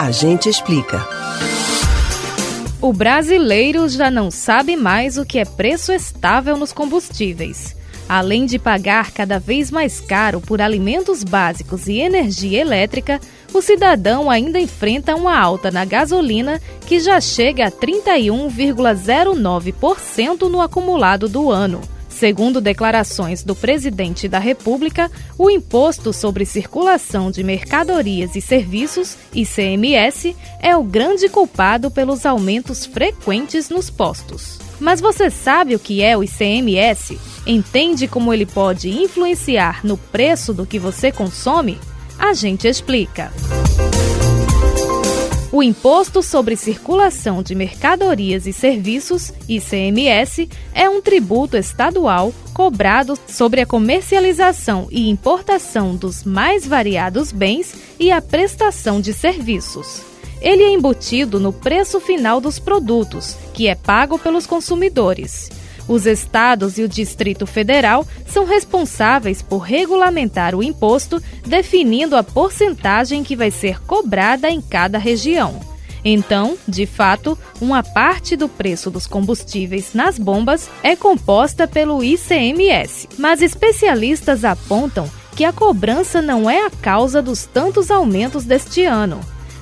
A 0.00 0.10
gente 0.10 0.48
explica. 0.48 1.06
O 2.80 2.90
brasileiro 2.90 3.86
já 3.86 4.10
não 4.10 4.30
sabe 4.30 4.74
mais 4.74 5.18
o 5.18 5.26
que 5.26 5.38
é 5.38 5.44
preço 5.44 5.92
estável 5.92 6.56
nos 6.56 6.72
combustíveis. 6.72 7.76
Além 8.08 8.46
de 8.46 8.58
pagar 8.58 9.10
cada 9.10 9.38
vez 9.38 9.70
mais 9.70 10.00
caro 10.00 10.40
por 10.40 10.62
alimentos 10.62 11.22
básicos 11.22 11.86
e 11.86 11.98
energia 11.98 12.62
elétrica, 12.62 13.20
o 13.52 13.60
cidadão 13.60 14.30
ainda 14.30 14.58
enfrenta 14.58 15.14
uma 15.14 15.38
alta 15.38 15.70
na 15.70 15.84
gasolina 15.84 16.58
que 16.86 16.98
já 16.98 17.20
chega 17.20 17.66
a 17.66 17.70
31,09% 17.70 20.48
no 20.48 20.62
acumulado 20.62 21.28
do 21.28 21.50
ano. 21.50 21.82
Segundo 22.20 22.60
declarações 22.60 23.42
do 23.42 23.56
presidente 23.56 24.28
da 24.28 24.38
República, 24.38 25.10
o 25.38 25.48
Imposto 25.48 26.12
sobre 26.12 26.44
Circulação 26.44 27.30
de 27.30 27.42
Mercadorias 27.42 28.36
e 28.36 28.42
Serviços, 28.42 29.16
ICMS, 29.34 30.36
é 30.60 30.76
o 30.76 30.82
grande 30.82 31.30
culpado 31.30 31.90
pelos 31.90 32.26
aumentos 32.26 32.84
frequentes 32.84 33.70
nos 33.70 33.88
postos. 33.88 34.58
Mas 34.78 35.00
você 35.00 35.30
sabe 35.30 35.74
o 35.74 35.78
que 35.78 36.02
é 36.02 36.14
o 36.14 36.22
ICMS? 36.22 37.18
Entende 37.46 38.06
como 38.06 38.34
ele 38.34 38.44
pode 38.44 38.90
influenciar 38.90 39.80
no 39.82 39.96
preço 39.96 40.52
do 40.52 40.66
que 40.66 40.78
você 40.78 41.10
consome? 41.10 41.78
A 42.18 42.34
gente 42.34 42.68
explica. 42.68 43.32
O 45.52 45.64
Imposto 45.64 46.22
sobre 46.22 46.54
Circulação 46.54 47.42
de 47.42 47.56
Mercadorias 47.56 48.46
e 48.46 48.52
Serviços, 48.52 49.32
ICMS, 49.48 50.48
é 50.72 50.88
um 50.88 51.02
tributo 51.02 51.56
estadual 51.56 52.32
cobrado 52.54 53.18
sobre 53.26 53.60
a 53.60 53.66
comercialização 53.66 54.86
e 54.92 55.10
importação 55.10 55.96
dos 55.96 56.22
mais 56.22 56.64
variados 56.64 57.32
bens 57.32 57.74
e 57.98 58.12
a 58.12 58.22
prestação 58.22 59.00
de 59.00 59.12
serviços. 59.12 60.02
Ele 60.40 60.62
é 60.62 60.70
embutido 60.70 61.40
no 61.40 61.52
preço 61.52 61.98
final 61.98 62.40
dos 62.40 62.60
produtos, 62.60 63.36
que 63.52 63.66
é 63.66 63.74
pago 63.74 64.20
pelos 64.20 64.46
consumidores. 64.46 65.50
Os 65.90 66.06
estados 66.06 66.78
e 66.78 66.84
o 66.84 66.88
Distrito 66.88 67.48
Federal 67.48 68.06
são 68.24 68.44
responsáveis 68.44 69.42
por 69.42 69.58
regulamentar 69.58 70.54
o 70.54 70.62
imposto, 70.62 71.20
definindo 71.44 72.14
a 72.14 72.22
porcentagem 72.22 73.24
que 73.24 73.34
vai 73.34 73.50
ser 73.50 73.82
cobrada 73.82 74.48
em 74.48 74.60
cada 74.60 74.98
região. 74.98 75.58
Então, 76.04 76.56
de 76.66 76.86
fato, 76.86 77.36
uma 77.60 77.82
parte 77.82 78.36
do 78.36 78.48
preço 78.48 78.88
dos 78.88 79.08
combustíveis 79.08 79.92
nas 79.92 80.16
bombas 80.16 80.70
é 80.80 80.94
composta 80.94 81.66
pelo 81.66 82.04
ICMS. 82.04 83.08
Mas 83.18 83.42
especialistas 83.42 84.44
apontam 84.44 85.10
que 85.34 85.42
a 85.42 85.52
cobrança 85.52 86.22
não 86.22 86.48
é 86.48 86.64
a 86.64 86.70
causa 86.70 87.20
dos 87.20 87.46
tantos 87.46 87.90
aumentos 87.90 88.44
deste 88.44 88.84
ano. 88.84 89.20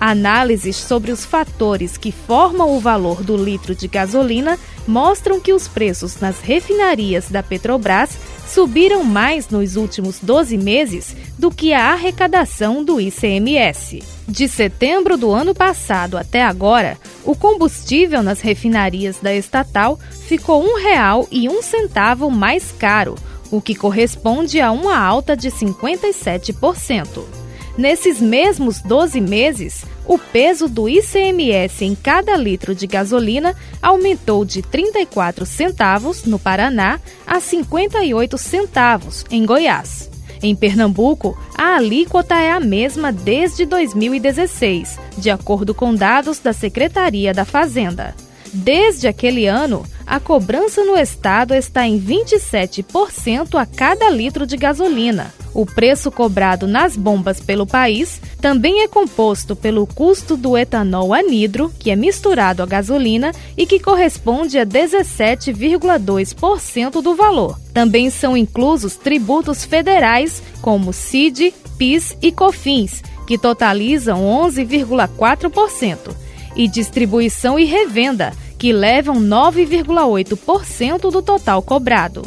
Análises 0.00 0.76
sobre 0.76 1.12
os 1.12 1.26
fatores 1.26 1.98
que 1.98 2.10
formam 2.10 2.74
o 2.74 2.80
valor 2.80 3.22
do 3.22 3.36
litro 3.36 3.74
de 3.74 3.86
gasolina 3.86 4.58
mostram 4.88 5.38
que 5.38 5.52
os 5.52 5.68
preços 5.68 6.18
nas 6.18 6.40
refinarias 6.40 7.28
da 7.28 7.42
Petrobras 7.42 8.16
subiram 8.48 9.04
mais 9.04 9.50
nos 9.50 9.76
últimos 9.76 10.18
12 10.18 10.56
meses 10.56 11.14
do 11.38 11.50
que 11.50 11.74
a 11.74 11.92
arrecadação 11.92 12.82
do 12.82 12.98
ICMS. 12.98 14.02
De 14.26 14.48
setembro 14.48 15.18
do 15.18 15.30
ano 15.30 15.54
passado 15.54 16.16
até 16.16 16.42
agora, 16.42 16.96
o 17.22 17.36
combustível 17.36 18.22
nas 18.22 18.40
refinarias 18.40 19.18
da 19.20 19.34
estatal 19.34 19.98
ficou 20.26 20.62
R$ 20.62 20.94
1,01 21.30 22.30
mais 22.30 22.72
caro, 22.72 23.16
o 23.50 23.60
que 23.60 23.74
corresponde 23.74 24.60
a 24.60 24.72
uma 24.72 24.98
alta 24.98 25.36
de 25.36 25.50
57%. 25.50 27.39
Nesses 27.78 28.20
mesmos 28.20 28.80
12 28.80 29.20
meses, 29.20 29.84
o 30.06 30.18
peso 30.18 30.68
do 30.68 30.88
ICMS 30.88 31.84
em 31.84 31.94
cada 31.94 32.36
litro 32.36 32.74
de 32.74 32.86
gasolina 32.86 33.54
aumentou 33.80 34.44
de 34.44 34.60
34 34.60 35.46
centavos 35.46 36.24
no 36.24 36.38
Paraná 36.38 37.00
a 37.26 37.40
58 37.40 38.36
centavos 38.36 39.24
em 39.30 39.46
Goiás. 39.46 40.10
Em 40.42 40.56
Pernambuco, 40.56 41.38
a 41.56 41.76
alíquota 41.76 42.34
é 42.34 42.50
a 42.50 42.60
mesma 42.60 43.12
desde 43.12 43.66
2016, 43.66 44.98
de 45.18 45.30
acordo 45.30 45.74
com 45.74 45.94
dados 45.94 46.38
da 46.38 46.52
Secretaria 46.52 47.34
da 47.34 47.44
Fazenda. 47.44 48.14
Desde 48.52 49.06
aquele 49.06 49.46
ano, 49.46 49.84
a 50.06 50.18
cobrança 50.18 50.82
no 50.82 50.96
estado 50.96 51.54
está 51.54 51.86
em 51.86 52.00
27% 52.00 53.60
a 53.60 53.66
cada 53.66 54.10
litro 54.10 54.46
de 54.46 54.56
gasolina. 54.56 55.32
O 55.52 55.66
preço 55.66 56.08
cobrado 56.10 56.66
nas 56.68 56.96
bombas 56.96 57.40
pelo 57.40 57.66
país 57.66 58.20
também 58.40 58.82
é 58.82 58.88
composto 58.88 59.54
pelo 59.56 59.86
custo 59.86 60.36
do 60.36 60.56
etanol 60.56 61.12
anidro, 61.12 61.70
que 61.78 61.90
é 61.90 61.96
misturado 61.96 62.62
à 62.62 62.66
gasolina 62.66 63.32
e 63.56 63.66
que 63.66 63.80
corresponde 63.80 64.58
a 64.58 64.66
17,2% 64.66 67.02
do 67.02 67.16
valor. 67.16 67.58
Também 67.74 68.08
são 68.10 68.36
inclusos 68.36 68.94
tributos 68.96 69.64
federais 69.64 70.40
como 70.62 70.92
CID, 70.92 71.52
PIS 71.76 72.16
e 72.22 72.30
COFINS, 72.30 73.02
que 73.26 73.36
totalizam 73.38 74.22
11,4%, 74.22 76.14
e 76.56 76.66
distribuição 76.68 77.58
e 77.58 77.64
revenda, 77.64 78.32
que 78.58 78.72
levam 78.72 79.16
9,8% 79.16 81.10
do 81.10 81.22
total 81.22 81.62
cobrado. 81.62 82.22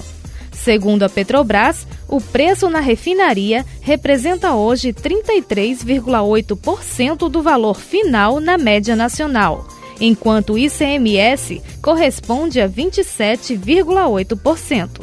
Segundo 0.64 1.04
a 1.04 1.10
Petrobras, 1.10 1.86
o 2.08 2.22
preço 2.22 2.70
na 2.70 2.80
refinaria 2.80 3.66
representa 3.82 4.54
hoje 4.54 4.94
33,8% 4.94 7.30
do 7.30 7.42
valor 7.42 7.76
final 7.76 8.40
na 8.40 8.58
média 8.58 8.96
nacional, 8.96 9.68
enquanto 10.00 10.54
o 10.54 10.58
ICMS 10.58 11.62
corresponde 11.82 12.62
a 12.62 12.70
27,8%. 12.70 15.02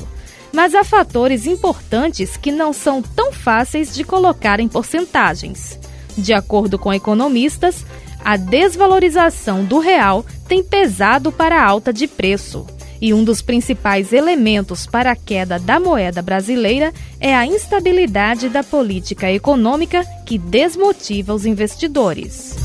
Mas 0.51 0.75
há 0.75 0.83
fatores 0.83 1.47
importantes 1.47 2.39
que 2.39 2.51
não 2.51 2.73
são 2.73 3.03
tão 3.03 3.31
fáceis 3.31 3.95
de 3.95 4.03
colocar 4.03 4.61
em 4.61 4.69
porcentagens. 4.69 5.79
De 6.17 6.33
acordo 6.33 6.79
com 6.79 6.91
economistas, 6.91 7.85
a 8.25 8.39
desvalorização 8.39 9.63
do 9.63 9.79
real 9.79 10.25
tem 10.49 10.63
pesado 10.63 11.31
para 11.31 11.61
a 11.61 11.67
alta 11.67 11.93
de 11.93 12.07
preço. 12.07 12.67
E 13.01 13.15
um 13.15 13.25
dos 13.25 13.41
principais 13.41 14.13
elementos 14.13 14.87
para 14.87 15.13
a 15.13 15.17
queda 15.17 15.59
da 15.59 15.81
moeda 15.81 16.21
brasileira 16.21 16.93
é 17.19 17.35
a 17.35 17.47
instabilidade 17.47 18.49
da 18.49 18.63
política 18.63 19.31
econômica 19.33 20.05
que 20.27 20.37
desmotiva 20.37 21.33
os 21.33 21.47
investidores. 21.47 22.57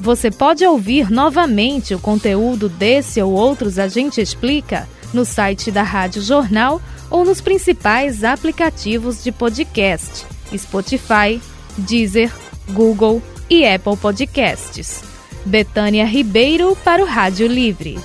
Você 0.00 0.30
pode 0.30 0.64
ouvir 0.64 1.10
novamente 1.10 1.94
o 1.94 1.98
conteúdo 1.98 2.68
desse 2.68 3.20
ou 3.20 3.32
outros 3.32 3.78
A 3.78 3.88
Gente 3.88 4.20
Explica 4.20 4.88
no 5.12 5.24
site 5.24 5.70
da 5.70 5.82
Rádio 5.82 6.22
Jornal 6.22 6.80
ou 7.10 7.24
nos 7.24 7.40
principais 7.40 8.24
aplicativos 8.24 9.22
de 9.22 9.32
podcast: 9.32 10.24
Spotify, 10.56 11.40
Deezer, 11.76 12.32
Google 12.70 13.20
e 13.48 13.66
Apple 13.66 13.96
Podcasts. 13.96 15.02
Betânia 15.44 16.04
Ribeiro 16.04 16.76
para 16.84 17.02
o 17.02 17.06
Rádio 17.06 17.46
Livre. 17.46 17.98